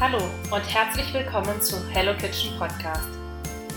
Hallo 0.00 0.18
und 0.52 0.62
herzlich 0.72 1.12
willkommen 1.12 1.60
zu 1.60 1.74
Hello 1.90 2.16
Kitchen 2.16 2.56
Podcast. 2.56 3.08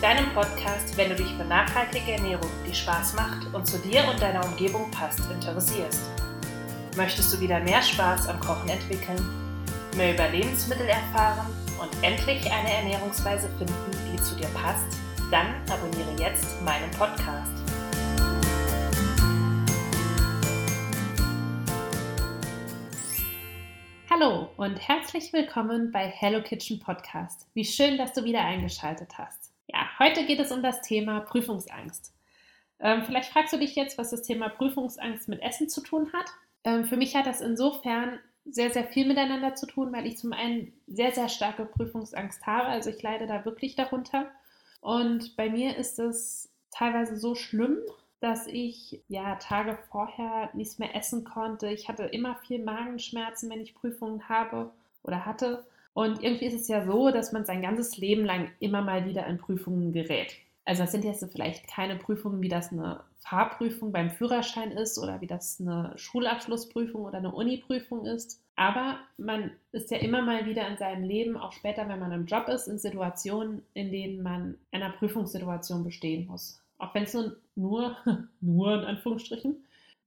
Deinem 0.04 0.32
Podcast, 0.36 0.96
wenn 0.96 1.10
du 1.10 1.16
dich 1.16 1.34
für 1.34 1.44
nachhaltige 1.44 2.12
Ernährung, 2.12 2.52
die 2.64 2.76
Spaß 2.76 3.16
macht 3.16 3.52
und 3.52 3.66
zu 3.66 3.80
dir 3.80 4.08
und 4.08 4.22
deiner 4.22 4.46
Umgebung 4.46 4.92
passt, 4.92 5.20
interessierst. 5.32 6.12
Möchtest 6.96 7.34
du 7.34 7.40
wieder 7.40 7.60
mehr 7.62 7.82
Spaß 7.82 8.28
am 8.28 8.40
Kochen 8.40 8.70
entwickeln, 8.70 9.18
mehr 9.98 10.14
über 10.14 10.28
Lebensmittel 10.28 10.86
erfahren 10.86 11.48
und 11.82 11.90
endlich 12.04 12.52
eine 12.52 12.72
Ernährungsweise 12.72 13.50
finden, 13.58 13.92
die 14.14 14.22
zu 14.22 14.36
dir 14.36 14.50
passt? 14.50 15.00
Dann 15.32 15.48
abonniere 15.72 16.20
jetzt 16.20 16.62
meinen 16.62 16.92
Podcast. 16.92 17.61
Hallo 24.22 24.50
und 24.58 24.76
herzlich 24.88 25.34
willkommen 25.34 25.92
bei 25.92 26.06
Hello 26.08 26.44
Kitchen 26.44 26.80
Podcast. 26.80 27.48
Wie 27.56 27.66
schön, 27.66 27.98
dass 27.98 28.14
du 28.14 28.24
wieder 28.24 28.42
eingeschaltet 28.42 29.18
hast. 29.18 29.52
Ja, 29.68 29.88
heute 29.98 30.26
geht 30.26 30.40
es 30.40 30.52
um 30.52 30.62
das 30.62 30.82
Thema 30.82 31.22
Prüfungsangst. 31.22 32.14
Ähm, 32.80 33.04
vielleicht 33.04 33.32
fragst 33.32 33.52
du 33.52 33.58
dich 33.58 33.76
jetzt, 33.76 33.98
was 33.98 34.12
das 34.12 34.22
Thema 34.22 34.50
Prüfungsangst 34.50 35.28
mit 35.28 35.42
Essen 35.42 35.70
zu 35.70 35.82
tun 35.82 36.14
hat. 36.14 36.26
Ähm, 36.64 36.86
für 36.86 36.98
mich 36.98 37.16
hat 37.16 37.26
das 37.26 37.42
insofern 37.42 38.20
sehr, 38.46 38.70
sehr 38.70 38.86
viel 38.86 39.08
miteinander 39.08 39.56
zu 39.56 39.66
tun, 39.66 39.92
weil 39.92 40.06
ich 40.06 40.20
zum 40.20 40.34
einen 40.34 40.72
sehr, 40.86 41.12
sehr 41.14 41.30
starke 41.30 41.66
Prüfungsangst 41.66 42.46
habe. 42.46 42.68
Also 42.68 42.92
ich 42.92 43.02
leide 43.02 43.26
da 43.26 43.44
wirklich 43.44 43.76
darunter. 43.76 44.30
Und 44.82 45.36
bei 45.36 45.50
mir 45.50 45.78
ist 45.78 45.98
es 45.98 46.54
teilweise 46.70 47.18
so 47.18 47.34
schlimm, 47.34 47.80
dass 48.22 48.46
ich 48.46 49.02
ja 49.08 49.36
Tage 49.36 49.78
vorher 49.90 50.52
nichts 50.54 50.78
mehr 50.78 50.96
essen 50.96 51.24
konnte. 51.24 51.70
Ich 51.70 51.90
hatte 51.90 52.04
immer 52.04 52.36
viel 52.36 52.64
Magenschmerzen, 52.64 53.50
wenn 53.50 53.62
ich 53.62 53.74
Prüfungen 53.74 54.30
habe 54.30 54.72
oder 55.04 55.26
hatte. 55.26 55.66
Und 55.94 56.24
irgendwie 56.24 56.46
ist 56.46 56.54
es 56.54 56.68
ja 56.68 56.86
so, 56.86 57.10
dass 57.10 57.32
man 57.32 57.46
sein 57.46 57.64
ganzes 57.64 57.98
Leben 57.98 58.24
lang 58.24 58.50
immer 58.60 58.84
mal 58.84 59.06
wieder 59.06 59.26
in 59.26 59.40
Prüfungen 59.40 59.92
gerät. 59.92 60.38
Also 60.66 60.84
das 60.84 60.92
sind 60.92 61.04
jetzt 61.04 61.26
vielleicht 61.32 61.68
keine 61.68 61.96
Prüfungen, 61.96 62.42
wie 62.44 62.48
das 62.48 62.72
eine 62.72 63.02
Fahrprüfung 63.18 63.92
beim 63.92 64.12
Führerschein 64.12 64.72
ist 64.72 65.00
oder 65.00 65.20
wie 65.20 65.28
das 65.28 65.60
eine 65.60 65.94
Schulabschlussprüfung 65.96 67.06
oder 67.06 67.18
eine 67.18 67.34
Uniprüfung 67.34 68.06
ist. 68.06 68.40
Aber 68.56 69.00
man 69.18 69.50
ist 69.72 69.90
ja 69.90 69.98
immer 69.98 70.22
mal 70.22 70.46
wieder 70.46 70.68
in 70.68 70.78
seinem 70.78 71.04
Leben, 71.04 71.38
auch 71.38 71.54
später, 71.54 71.90
wenn 71.90 72.00
man 72.00 72.12
im 72.12 72.28
Job 72.28 72.48
ist, 72.48 72.68
in 72.68 72.78
Situationen, 72.78 73.64
in 73.74 73.92
denen 73.92 74.22
man 74.22 74.60
einer 74.72 74.92
Prüfungssituation 74.92 75.84
bestehen 75.84 76.28
muss 76.28 76.62
auch 76.82 76.94
wenn 76.94 77.04
es 77.04 77.14
nur, 77.14 77.38
nur, 77.56 77.98
nur 78.42 78.74
in 78.74 78.86
Anführungsstrichen, 78.86 79.64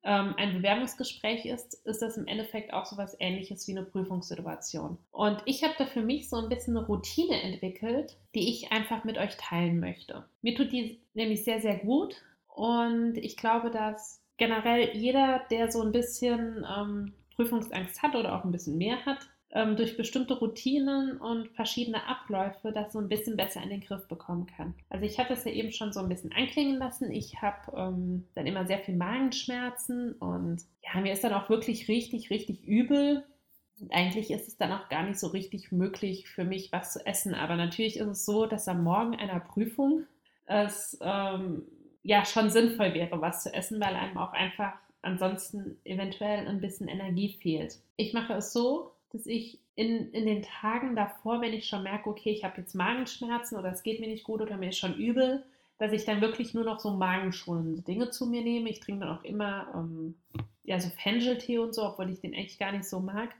ähm, 0.06 0.34
ein 0.36 0.54
Bewerbungsgespräch 0.54 1.46
ist, 1.46 1.74
ist 1.86 2.02
das 2.02 2.18
im 2.18 2.26
Endeffekt 2.26 2.74
auch 2.74 2.84
so 2.84 2.94
etwas 2.96 3.16
ähnliches 3.20 3.66
wie 3.66 3.72
eine 3.72 3.86
Prüfungssituation. 3.86 4.98
Und 5.10 5.42
ich 5.46 5.64
habe 5.64 5.74
da 5.78 5.86
für 5.86 6.02
mich 6.02 6.28
so 6.28 6.36
ein 6.36 6.50
bisschen 6.50 6.76
eine 6.76 6.86
Routine 6.86 7.40
entwickelt, 7.40 8.18
die 8.34 8.50
ich 8.50 8.70
einfach 8.70 9.04
mit 9.04 9.16
euch 9.16 9.36
teilen 9.38 9.80
möchte. 9.80 10.24
Mir 10.42 10.54
tut 10.54 10.72
die 10.72 11.00
nämlich 11.14 11.44
sehr, 11.44 11.60
sehr 11.60 11.78
gut 11.78 12.16
und 12.48 13.16
ich 13.16 13.36
glaube, 13.36 13.70
dass 13.70 14.20
generell 14.36 14.94
jeder, 14.94 15.40
der 15.50 15.72
so 15.72 15.80
ein 15.80 15.92
bisschen 15.92 16.66
ähm, 16.76 17.14
Prüfungsangst 17.36 18.02
hat 18.02 18.14
oder 18.14 18.36
auch 18.36 18.44
ein 18.44 18.52
bisschen 18.52 18.76
mehr 18.76 19.04
hat, 19.06 19.30
ähm, 19.54 19.76
durch 19.76 19.96
bestimmte 19.96 20.34
Routinen 20.34 21.16
und 21.16 21.48
verschiedene 21.52 22.06
Abläufe 22.08 22.72
das 22.72 22.92
so 22.92 22.98
ein 22.98 23.08
bisschen 23.08 23.36
besser 23.36 23.62
in 23.62 23.70
den 23.70 23.80
Griff 23.80 24.06
bekommen 24.08 24.46
kann. 24.46 24.74
Also 24.90 25.06
ich 25.06 25.18
habe 25.18 25.28
das 25.28 25.44
ja 25.44 25.52
eben 25.52 25.70
schon 25.70 25.92
so 25.92 26.00
ein 26.00 26.08
bisschen 26.08 26.32
anklingen 26.32 26.76
lassen. 26.76 27.10
Ich 27.12 27.40
habe 27.40 27.72
ähm, 27.76 28.26
dann 28.34 28.46
immer 28.46 28.66
sehr 28.66 28.80
viel 28.80 28.96
Magenschmerzen 28.96 30.12
und 30.14 30.62
ja, 30.82 31.00
mir 31.00 31.12
ist 31.12 31.22
dann 31.22 31.32
auch 31.32 31.48
wirklich 31.48 31.88
richtig, 31.88 32.30
richtig 32.30 32.64
übel. 32.64 33.24
Und 33.80 33.92
eigentlich 33.92 34.30
ist 34.30 34.48
es 34.48 34.56
dann 34.56 34.72
auch 34.72 34.88
gar 34.88 35.04
nicht 35.04 35.18
so 35.18 35.28
richtig 35.28 35.70
möglich 35.70 36.28
für 36.28 36.44
mich, 36.44 36.72
was 36.72 36.92
zu 36.92 37.06
essen. 37.06 37.34
Aber 37.34 37.54
natürlich 37.54 37.96
ist 37.96 38.08
es 38.08 38.24
so, 38.24 38.46
dass 38.46 38.68
am 38.68 38.82
Morgen 38.82 39.14
einer 39.14 39.40
Prüfung 39.40 40.04
es 40.46 40.98
ähm, 41.00 41.62
ja 42.02 42.24
schon 42.24 42.50
sinnvoll 42.50 42.92
wäre, 42.94 43.20
was 43.20 43.44
zu 43.44 43.54
essen, 43.54 43.80
weil 43.80 43.94
einem 43.94 44.18
auch 44.18 44.32
einfach 44.32 44.74
ansonsten 45.02 45.78
eventuell 45.84 46.48
ein 46.48 46.60
bisschen 46.60 46.88
Energie 46.88 47.36
fehlt. 47.40 47.78
Ich 47.96 48.14
mache 48.14 48.34
es 48.34 48.52
so, 48.52 48.92
dass 49.14 49.26
ich 49.26 49.60
in, 49.76 50.10
in 50.10 50.26
den 50.26 50.42
Tagen 50.42 50.96
davor, 50.96 51.40
wenn 51.40 51.52
ich 51.52 51.66
schon 51.66 51.84
merke, 51.84 52.10
okay, 52.10 52.30
ich 52.30 52.42
habe 52.42 52.60
jetzt 52.60 52.74
Magenschmerzen 52.74 53.56
oder 53.56 53.70
es 53.70 53.84
geht 53.84 54.00
mir 54.00 54.08
nicht 54.08 54.24
gut 54.24 54.40
oder 54.40 54.56
mir 54.56 54.70
ist 54.70 54.78
schon 54.78 54.96
übel, 54.96 55.44
dass 55.78 55.92
ich 55.92 56.04
dann 56.04 56.20
wirklich 56.20 56.52
nur 56.52 56.64
noch 56.64 56.80
so 56.80 56.90
magenschonende 56.90 57.82
Dinge 57.82 58.10
zu 58.10 58.26
mir 58.26 58.42
nehme. 58.42 58.68
Ich 58.68 58.80
trinke 58.80 59.06
dann 59.06 59.16
auch 59.16 59.22
immer 59.22 59.68
ähm, 59.72 60.16
ja, 60.64 60.80
so 60.80 60.88
Fencheltee 60.88 61.58
und 61.58 61.74
so, 61.74 61.84
obwohl 61.84 62.10
ich 62.10 62.20
den 62.20 62.32
echt 62.32 62.58
gar 62.58 62.72
nicht 62.72 62.86
so 62.86 62.98
mag. 62.98 63.30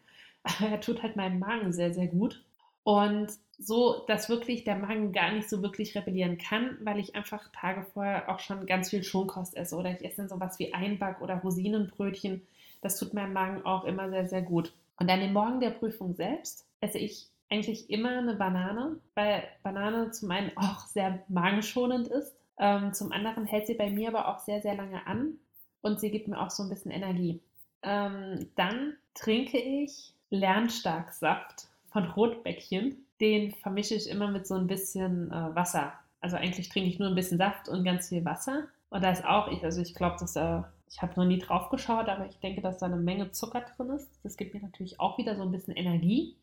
Aber 0.44 0.70
er 0.70 0.80
tut 0.80 1.02
halt 1.02 1.16
meinem 1.16 1.40
Magen 1.40 1.72
sehr, 1.72 1.92
sehr 1.92 2.06
gut. 2.06 2.44
Und 2.84 3.28
so, 3.58 4.04
dass 4.06 4.28
wirklich 4.28 4.62
der 4.62 4.76
Magen 4.76 5.12
gar 5.12 5.32
nicht 5.32 5.48
so 5.48 5.60
wirklich 5.60 5.96
rebellieren 5.96 6.38
kann, 6.38 6.76
weil 6.82 7.00
ich 7.00 7.16
einfach 7.16 7.50
Tage 7.52 7.84
vorher 7.94 8.28
auch 8.28 8.38
schon 8.38 8.66
ganz 8.66 8.90
viel 8.90 9.02
Schonkost 9.02 9.56
esse 9.56 9.74
oder 9.74 9.90
ich 9.90 10.04
esse 10.04 10.18
dann 10.18 10.28
sowas 10.28 10.58
wie 10.60 10.72
Einback 10.72 11.20
oder 11.20 11.36
Rosinenbrötchen. 11.36 12.42
Das 12.80 12.98
tut 12.98 13.14
meinem 13.14 13.32
Magen 13.32 13.64
auch 13.64 13.84
immer 13.84 14.10
sehr, 14.10 14.28
sehr 14.28 14.42
gut. 14.42 14.72
Und 14.98 15.10
an 15.10 15.20
dem 15.20 15.32
Morgen 15.32 15.60
der 15.60 15.70
Prüfung 15.70 16.14
selbst 16.14 16.66
esse 16.80 16.98
ich 16.98 17.28
eigentlich 17.50 17.90
immer 17.90 18.18
eine 18.18 18.34
Banane, 18.34 19.00
weil 19.14 19.44
Banane 19.62 20.10
zum 20.10 20.30
einen 20.30 20.52
auch 20.56 20.86
sehr 20.86 21.22
magenschonend 21.28 22.08
ist. 22.08 22.34
Ähm, 22.58 22.92
zum 22.92 23.12
anderen 23.12 23.46
hält 23.46 23.66
sie 23.66 23.74
bei 23.74 23.90
mir 23.90 24.08
aber 24.08 24.28
auch 24.28 24.38
sehr, 24.38 24.60
sehr 24.60 24.74
lange 24.74 25.06
an 25.06 25.38
und 25.82 26.00
sie 26.00 26.10
gibt 26.10 26.28
mir 26.28 26.40
auch 26.40 26.50
so 26.50 26.62
ein 26.62 26.68
bisschen 26.68 26.90
Energie. 26.90 27.40
Ähm, 27.82 28.48
dann 28.56 28.94
trinke 29.14 29.58
ich 29.58 30.14
Lernstarksaft 30.30 31.68
von 31.92 32.04
Rotbäckchen. 32.04 33.04
Den 33.20 33.52
vermische 33.52 33.94
ich 33.94 34.08
immer 34.08 34.30
mit 34.30 34.46
so 34.46 34.54
ein 34.54 34.66
bisschen 34.66 35.30
äh, 35.30 35.54
Wasser. 35.54 35.92
Also 36.20 36.36
eigentlich 36.36 36.68
trinke 36.68 36.88
ich 36.88 36.98
nur 36.98 37.08
ein 37.08 37.14
bisschen 37.14 37.38
Saft 37.38 37.68
und 37.68 37.84
ganz 37.84 38.08
viel 38.08 38.24
Wasser. 38.24 38.64
Und 38.90 39.04
da 39.04 39.10
ist 39.10 39.24
auch, 39.24 39.48
ich, 39.48 39.62
also 39.62 39.82
ich 39.82 39.94
glaube, 39.94 40.16
dass 40.18 40.32
da 40.32 40.72
ich 40.94 41.02
habe 41.02 41.12
noch 41.16 41.26
nie 41.26 41.38
drauf 41.38 41.70
geschaut, 41.70 42.08
aber 42.08 42.28
ich 42.28 42.38
denke, 42.38 42.60
dass 42.60 42.78
da 42.78 42.86
eine 42.86 42.96
Menge 42.96 43.32
Zucker 43.32 43.62
drin 43.62 43.90
ist. 43.90 44.08
Das 44.22 44.36
gibt 44.36 44.54
mir 44.54 44.60
natürlich 44.60 45.00
auch 45.00 45.18
wieder 45.18 45.34
so 45.34 45.42
ein 45.42 45.50
bisschen 45.50 45.74
Energie. 45.74 46.36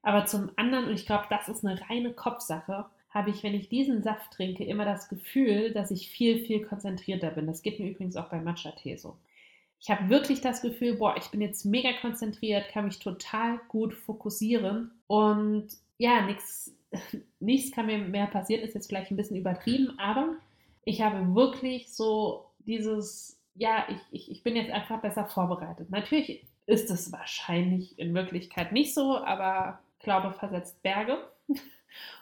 Aber 0.00 0.24
zum 0.24 0.50
anderen, 0.56 0.86
und 0.86 0.94
ich 0.94 1.04
glaube, 1.04 1.26
das 1.28 1.50
ist 1.50 1.62
eine 1.62 1.78
reine 1.90 2.14
Kopfsache, 2.14 2.86
habe 3.10 3.28
ich, 3.28 3.42
wenn 3.42 3.52
ich 3.52 3.68
diesen 3.68 4.02
Saft 4.02 4.32
trinke, 4.32 4.64
immer 4.64 4.86
das 4.86 5.10
Gefühl, 5.10 5.74
dass 5.74 5.90
ich 5.90 6.08
viel, 6.08 6.42
viel 6.42 6.64
konzentrierter 6.64 7.32
bin. 7.32 7.46
Das 7.46 7.60
geht 7.60 7.78
mir 7.78 7.90
übrigens 7.90 8.16
auch 8.16 8.30
bei 8.30 8.40
Matcha-Tee 8.40 8.96
so. 8.96 9.18
Ich 9.78 9.90
habe 9.90 10.08
wirklich 10.08 10.40
das 10.40 10.62
Gefühl, 10.62 10.94
boah, 10.94 11.14
ich 11.18 11.30
bin 11.30 11.42
jetzt 11.42 11.66
mega 11.66 11.92
konzentriert, 12.00 12.70
kann 12.70 12.86
mich 12.86 12.98
total 12.98 13.60
gut 13.68 13.92
fokussieren 13.92 14.90
und 15.06 15.68
ja, 15.98 16.24
nichts 16.24 16.74
nichts 17.40 17.72
kann 17.72 17.86
mir 17.86 17.98
mehr 17.98 18.26
passieren, 18.26 18.62
ist 18.62 18.74
jetzt 18.74 18.86
vielleicht 18.86 19.10
ein 19.10 19.16
bisschen 19.18 19.36
übertrieben, 19.36 19.98
aber 19.98 20.36
ich 20.84 21.02
habe 21.02 21.34
wirklich 21.34 21.92
so 21.92 22.46
dieses 22.60 23.41
ja, 23.54 23.86
ich, 23.88 24.00
ich, 24.10 24.30
ich 24.30 24.42
bin 24.42 24.56
jetzt 24.56 24.70
einfach 24.70 25.00
besser 25.00 25.26
vorbereitet. 25.26 25.90
Natürlich 25.90 26.46
ist 26.66 26.90
es 26.90 27.12
wahrscheinlich 27.12 27.98
in 27.98 28.14
Wirklichkeit 28.14 28.72
nicht 28.72 28.94
so, 28.94 29.18
aber 29.18 29.80
Glaube 29.98 30.32
versetzt 30.32 30.82
Berge. 30.82 31.18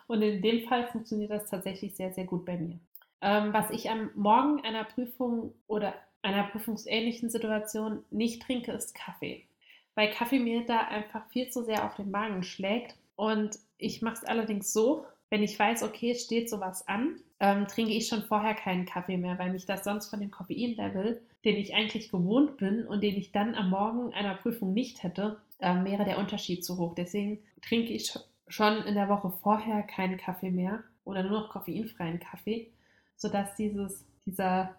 Und 0.06 0.22
in 0.22 0.42
dem 0.42 0.66
Fall 0.68 0.86
funktioniert 0.88 1.30
das 1.30 1.48
tatsächlich 1.48 1.94
sehr, 1.94 2.12
sehr 2.12 2.24
gut 2.24 2.44
bei 2.44 2.56
mir. 2.56 2.78
Ähm, 3.22 3.52
was 3.52 3.70
ich 3.70 3.90
am 3.90 4.10
Morgen 4.14 4.64
einer 4.64 4.84
Prüfung 4.84 5.54
oder 5.66 5.94
einer 6.22 6.44
prüfungsähnlichen 6.44 7.30
Situation 7.30 8.04
nicht 8.10 8.42
trinke, 8.42 8.72
ist 8.72 8.94
Kaffee. 8.94 9.46
Weil 9.94 10.10
Kaffee 10.10 10.38
mir 10.38 10.64
da 10.66 10.80
einfach 10.80 11.26
viel 11.28 11.48
zu 11.50 11.62
sehr 11.62 11.84
auf 11.84 11.94
den 11.94 12.10
Magen 12.10 12.42
schlägt. 12.42 12.96
Und 13.16 13.58
ich 13.78 14.02
mache 14.02 14.14
es 14.14 14.24
allerdings 14.24 14.72
so, 14.72 15.06
wenn 15.28 15.42
ich 15.42 15.58
weiß, 15.58 15.82
okay, 15.82 16.12
es 16.12 16.24
steht 16.24 16.50
sowas 16.50 16.86
an, 16.88 17.20
ähm, 17.40 17.66
trinke 17.66 17.92
ich 17.92 18.06
schon 18.06 18.22
vorher 18.22 18.54
keinen 18.54 18.84
Kaffee 18.84 19.16
mehr, 19.16 19.38
weil 19.38 19.50
mich 19.50 19.64
das 19.64 19.82
sonst 19.82 20.08
von 20.10 20.20
dem 20.20 20.30
Koffeinlevel, 20.30 21.22
den 21.44 21.56
ich 21.56 21.74
eigentlich 21.74 22.10
gewohnt 22.10 22.58
bin 22.58 22.86
und 22.86 23.02
den 23.02 23.16
ich 23.16 23.32
dann 23.32 23.54
am 23.54 23.70
Morgen 23.70 24.12
einer 24.12 24.34
Prüfung 24.34 24.74
nicht 24.74 25.02
hätte, 25.02 25.40
ähm, 25.58 25.86
wäre 25.86 26.04
der 26.04 26.18
Unterschied 26.18 26.64
zu 26.64 26.76
hoch. 26.76 26.94
Deswegen 26.94 27.38
trinke 27.62 27.92
ich 27.94 28.12
schon 28.46 28.82
in 28.84 28.94
der 28.94 29.08
Woche 29.08 29.32
vorher 29.42 29.82
keinen 29.82 30.18
Kaffee 30.18 30.50
mehr 30.50 30.84
oder 31.04 31.22
nur 31.22 31.40
noch 31.40 31.48
koffeinfreien 31.48 32.20
Kaffee, 32.20 32.70
sodass 33.16 33.54
dieses, 33.56 34.04
dieser 34.26 34.76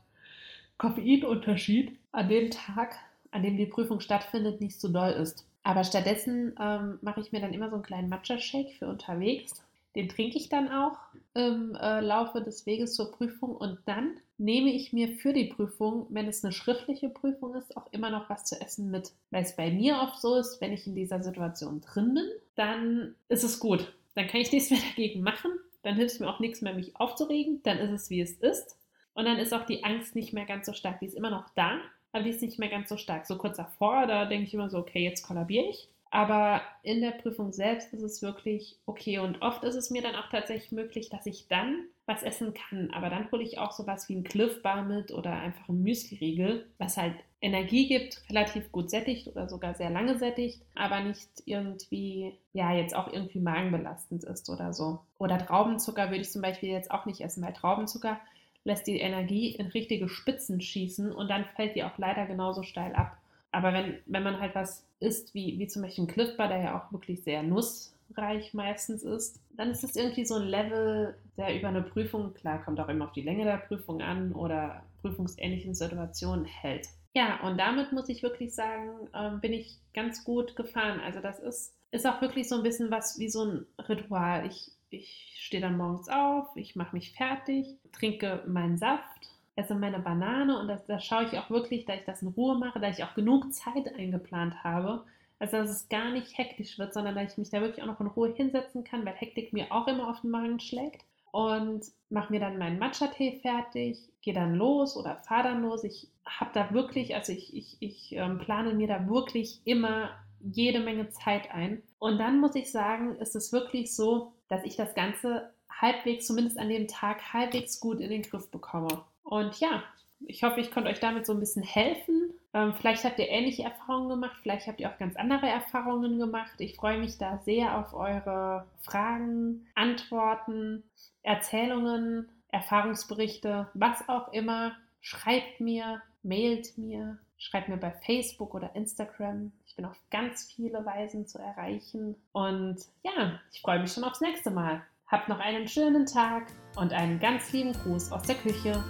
Koffeinunterschied 0.77 1.97
an 2.11 2.29
dem 2.29 2.51
Tag, 2.51 2.95
an 3.31 3.41
dem 3.41 3.57
die 3.57 3.65
Prüfung 3.65 4.01
stattfindet, 4.01 4.61
nicht 4.61 4.79
so 4.79 4.89
doll 4.89 5.11
ist. 5.11 5.47
Aber 5.63 5.83
stattdessen 5.83 6.55
ähm, 6.59 6.99
mache 7.01 7.21
ich 7.21 7.31
mir 7.31 7.41
dann 7.41 7.53
immer 7.53 7.69
so 7.69 7.75
einen 7.75 7.83
kleinen 7.83 8.09
Matcha-Shake 8.09 8.73
für 8.77 8.87
unterwegs 8.87 9.63
den 9.95 10.09
trinke 10.09 10.37
ich 10.37 10.49
dann 10.49 10.69
auch 10.69 10.97
im 11.33 11.75
äh, 11.75 12.01
Laufe 12.01 12.41
des 12.41 12.65
Weges 12.65 12.95
zur 12.95 13.11
Prüfung 13.11 13.55
und 13.55 13.79
dann 13.85 14.17
nehme 14.37 14.71
ich 14.71 14.91
mir 14.91 15.09
für 15.09 15.33
die 15.33 15.45
Prüfung, 15.45 16.07
wenn 16.09 16.27
es 16.27 16.43
eine 16.43 16.51
schriftliche 16.51 17.09
Prüfung 17.09 17.55
ist, 17.55 17.77
auch 17.77 17.87
immer 17.91 18.09
noch 18.09 18.29
was 18.29 18.45
zu 18.45 18.59
essen 18.59 18.89
mit. 18.89 19.11
Weil 19.29 19.43
es 19.43 19.55
bei 19.55 19.69
mir 19.69 19.99
oft 20.01 20.19
so 20.19 20.35
ist, 20.35 20.59
wenn 20.61 20.73
ich 20.73 20.87
in 20.87 20.95
dieser 20.95 21.21
Situation 21.21 21.81
drin 21.81 22.15
bin, 22.15 22.25
dann 22.55 23.15
ist 23.29 23.43
es 23.43 23.59
gut. 23.59 23.93
Dann 24.15 24.27
kann 24.27 24.41
ich 24.41 24.51
nichts 24.51 24.71
mehr 24.71 24.79
dagegen 24.95 25.21
machen. 25.21 25.51
Dann 25.83 25.95
hilft 25.95 26.15
es 26.15 26.19
mir 26.19 26.29
auch 26.29 26.39
nichts 26.39 26.61
mehr, 26.61 26.73
mich 26.73 26.95
aufzuregen. 26.95 27.61
Dann 27.63 27.77
ist 27.77 27.91
es, 27.91 28.09
wie 28.09 28.21
es 28.21 28.33
ist. 28.33 28.77
Und 29.13 29.25
dann 29.25 29.37
ist 29.37 29.53
auch 29.53 29.65
die 29.65 29.83
Angst 29.83 30.15
nicht 30.15 30.33
mehr 30.33 30.45
ganz 30.45 30.65
so 30.65 30.73
stark. 30.73 30.99
Die 30.99 31.05
ist 31.05 31.15
immer 31.15 31.29
noch 31.29 31.49
da, 31.55 31.79
aber 32.11 32.23
die 32.23 32.29
ist 32.29 32.41
nicht 32.41 32.59
mehr 32.59 32.69
ganz 32.69 32.89
so 32.89 32.97
stark. 32.97 33.25
So 33.25 33.37
kurz 33.37 33.57
davor, 33.57 34.07
da 34.07 34.25
denke 34.25 34.47
ich 34.47 34.53
immer 34.53 34.69
so, 34.69 34.79
okay, 34.79 35.03
jetzt 35.03 35.23
kollabiere 35.23 35.65
ich. 35.65 35.89
Aber 36.11 36.61
in 36.83 36.99
der 36.99 37.11
Prüfung 37.11 37.53
selbst 37.53 37.93
ist 37.93 38.03
es 38.03 38.21
wirklich 38.21 38.77
okay. 38.85 39.19
Und 39.19 39.41
oft 39.41 39.63
ist 39.63 39.75
es 39.75 39.89
mir 39.89 40.01
dann 40.01 40.15
auch 40.15 40.29
tatsächlich 40.29 40.73
möglich, 40.73 41.09
dass 41.09 41.25
ich 41.25 41.47
dann 41.47 41.85
was 42.05 42.21
essen 42.21 42.53
kann. 42.53 42.91
Aber 42.91 43.09
dann 43.09 43.31
hole 43.31 43.41
ich 43.41 43.57
auch 43.57 43.71
sowas 43.71 44.09
wie 44.09 44.15
ein 44.15 44.25
Cliff 44.25 44.61
Bar 44.61 44.83
mit 44.83 45.11
oder 45.13 45.31
einfach 45.31 45.69
ein 45.69 45.81
Müsli-Riegel, 45.81 46.67
was 46.77 46.97
halt 46.97 47.15
Energie 47.39 47.87
gibt, 47.87 48.21
relativ 48.29 48.71
gut 48.71 48.89
sättigt 48.89 49.27
oder 49.27 49.47
sogar 49.47 49.73
sehr 49.73 49.89
lange 49.89 50.19
sättigt, 50.19 50.61
aber 50.75 50.99
nicht 50.99 51.29
irgendwie, 51.45 52.37
ja, 52.53 52.73
jetzt 52.73 52.95
auch 52.95 53.11
irgendwie 53.11 53.39
magenbelastend 53.39 54.25
ist 54.25 54.49
oder 54.49 54.73
so. 54.73 54.99
Oder 55.17 55.39
Traubenzucker 55.39 56.09
würde 56.09 56.21
ich 56.21 56.29
zum 56.29 56.41
Beispiel 56.41 56.69
jetzt 56.69 56.91
auch 56.91 57.05
nicht 57.05 57.21
essen, 57.21 57.43
weil 57.43 57.53
Traubenzucker 57.53 58.19
lässt 58.63 58.85
die 58.85 58.99
Energie 58.99 59.55
in 59.55 59.67
richtige 59.67 60.07
Spitzen 60.07 60.61
schießen 60.61 61.11
und 61.11 61.29
dann 61.29 61.45
fällt 61.55 61.75
die 61.75 61.83
auch 61.83 61.97
leider 61.97 62.27
genauso 62.27 62.61
steil 62.61 62.93
ab. 62.93 63.17
Aber 63.51 63.73
wenn, 63.73 63.99
wenn 64.05 64.23
man 64.23 64.39
halt 64.39 64.55
was 64.55 64.85
isst, 64.99 65.33
wie, 65.33 65.59
wie 65.59 65.67
zum 65.67 65.81
Beispiel 65.81 66.05
ein 66.05 66.07
Cliff 66.07 66.37
Bar, 66.37 66.47
der 66.47 66.61
ja 66.61 66.79
auch 66.79 66.91
wirklich 66.91 67.23
sehr 67.23 67.43
nussreich 67.43 68.53
meistens 68.53 69.03
ist, 69.03 69.39
dann 69.57 69.71
ist 69.71 69.83
es 69.83 69.95
irgendwie 69.95 70.25
so 70.25 70.35
ein 70.35 70.47
Level, 70.47 71.15
der 71.37 71.57
über 71.57 71.67
eine 71.67 71.81
Prüfung, 71.81 72.33
klar, 72.33 72.63
kommt 72.63 72.79
auch 72.79 72.87
immer 72.87 73.05
auf 73.05 73.11
die 73.11 73.21
Länge 73.21 73.43
der 73.43 73.57
Prüfung 73.57 74.01
an 74.01 74.33
oder 74.33 74.83
prüfungsähnlichen 75.01 75.73
Situationen 75.75 76.45
hält. 76.45 76.87
Ja, 77.13 77.41
und 77.41 77.57
damit 77.57 77.91
muss 77.91 78.07
ich 78.07 78.23
wirklich 78.23 78.55
sagen, 78.55 79.09
ähm, 79.13 79.41
bin 79.41 79.51
ich 79.51 79.77
ganz 79.93 80.23
gut 80.23 80.55
gefahren. 80.55 81.01
Also 81.01 81.19
das 81.19 81.39
ist, 81.39 81.75
ist 81.91 82.07
auch 82.07 82.21
wirklich 82.21 82.47
so 82.47 82.55
ein 82.55 82.63
bisschen 82.63 82.89
was 82.89 83.19
wie 83.19 83.29
so 83.29 83.43
ein 83.43 83.65
Ritual. 83.89 84.45
Ich, 84.45 84.71
ich 84.91 85.35
stehe 85.39 85.61
dann 85.61 85.77
morgens 85.77 86.07
auf, 86.07 86.47
ich 86.55 86.77
mache 86.77 86.95
mich 86.95 87.11
fertig, 87.11 87.67
trinke 87.91 88.43
meinen 88.47 88.77
Saft 88.77 89.30
esse 89.55 89.75
meine 89.75 89.99
Banane 89.99 90.59
und 90.59 90.67
da 90.87 90.99
schaue 90.99 91.25
ich 91.25 91.37
auch 91.37 91.49
wirklich, 91.49 91.85
dass 91.85 91.97
ich 91.97 92.05
das 92.05 92.21
in 92.21 92.29
Ruhe 92.29 92.57
mache, 92.57 92.79
da 92.79 92.89
ich 92.89 93.03
auch 93.03 93.13
genug 93.15 93.53
Zeit 93.53 93.93
eingeplant 93.95 94.63
habe. 94.63 95.03
Also, 95.39 95.57
dass 95.57 95.69
es 95.69 95.89
gar 95.89 96.11
nicht 96.11 96.37
hektisch 96.37 96.77
wird, 96.77 96.93
sondern 96.93 97.15
dass 97.15 97.31
ich 97.31 97.37
mich 97.37 97.49
da 97.49 97.61
wirklich 97.61 97.81
auch 97.81 97.87
noch 97.87 97.99
in 97.99 98.07
Ruhe 98.07 98.33
hinsetzen 98.33 98.83
kann, 98.83 99.05
weil 99.05 99.15
Hektik 99.15 99.53
mir 99.53 99.71
auch 99.71 99.87
immer 99.87 100.09
auf 100.09 100.21
den 100.21 100.29
Magen 100.29 100.59
schlägt. 100.59 101.03
Und 101.31 101.85
mache 102.09 102.31
mir 102.31 102.41
dann 102.41 102.57
meinen 102.57 102.77
Matcha-Tee 102.77 103.39
fertig, 103.41 103.97
gehe 104.21 104.33
dann 104.33 104.55
los 104.55 104.97
oder 104.97 105.15
fahre 105.15 105.43
dann 105.43 105.61
los. 105.61 105.83
Ich 105.85 106.09
habe 106.25 106.51
da 106.53 106.73
wirklich, 106.73 107.15
also 107.15 107.31
ich, 107.31 107.55
ich, 107.55 107.77
ich 107.79 108.11
ähm, 108.11 108.37
plane 108.37 108.73
mir 108.73 108.87
da 108.87 109.07
wirklich 109.07 109.61
immer 109.63 110.11
jede 110.41 110.81
Menge 110.81 111.09
Zeit 111.09 111.49
ein. 111.51 111.81
Und 111.99 112.17
dann 112.17 112.39
muss 112.39 112.55
ich 112.55 112.71
sagen, 112.71 113.15
ist 113.15 113.35
es 113.35 113.53
wirklich 113.53 113.95
so, 113.95 114.33
dass 114.49 114.63
ich 114.65 114.75
das 114.75 114.93
Ganze 114.93 115.53
halbwegs, 115.71 116.27
zumindest 116.27 116.59
an 116.59 116.69
dem 116.69 116.87
Tag, 116.87 117.33
halbwegs 117.33 117.79
gut 117.79 117.99
in 118.01 118.09
den 118.09 118.23
Griff 118.23 118.51
bekomme. 118.51 119.05
Und 119.31 119.61
ja, 119.61 119.81
ich 120.27 120.43
hoffe, 120.43 120.59
ich 120.59 120.71
konnte 120.71 120.89
euch 120.89 120.99
damit 120.99 121.25
so 121.25 121.31
ein 121.31 121.39
bisschen 121.39 121.63
helfen. 121.63 122.33
Ähm, 122.53 122.73
vielleicht 122.73 123.05
habt 123.05 123.17
ihr 123.17 123.29
ähnliche 123.29 123.63
Erfahrungen 123.63 124.09
gemacht, 124.09 124.35
vielleicht 124.41 124.67
habt 124.67 124.81
ihr 124.81 124.89
auch 124.89 124.97
ganz 124.97 125.15
andere 125.15 125.47
Erfahrungen 125.47 126.19
gemacht. 126.19 126.51
Ich 126.57 126.75
freue 126.75 126.99
mich 126.99 127.17
da 127.17 127.37
sehr 127.45 127.77
auf 127.77 127.93
eure 127.93 128.67
Fragen, 128.81 129.67
Antworten, 129.73 130.83
Erzählungen, 131.23 132.27
Erfahrungsberichte, 132.49 133.69
was 133.73 134.09
auch 134.09 134.33
immer. 134.33 134.73
Schreibt 134.99 135.61
mir, 135.61 136.01
mailt 136.23 136.77
mir, 136.77 137.17
schreibt 137.37 137.69
mir 137.69 137.77
bei 137.77 137.91
Facebook 138.05 138.53
oder 138.53 138.75
Instagram. 138.75 139.53
Ich 139.65 139.77
bin 139.77 139.85
auf 139.85 139.95
ganz 140.11 140.51
viele 140.53 140.85
Weisen 140.85 141.25
zu 141.25 141.39
erreichen. 141.39 142.17
Und 142.33 142.79
ja, 143.03 143.39
ich 143.53 143.61
freue 143.61 143.79
mich 143.79 143.93
schon 143.93 144.03
aufs 144.03 144.19
nächste 144.19 144.51
Mal. 144.51 144.81
Habt 145.07 145.29
noch 145.29 145.39
einen 145.39 145.69
schönen 145.69 146.05
Tag 146.05 146.47
und 146.75 146.91
einen 146.91 147.21
ganz 147.21 147.53
lieben 147.53 147.71
Gruß 147.71 148.11
aus 148.11 148.23
der 148.23 148.35
Küche. 148.35 148.83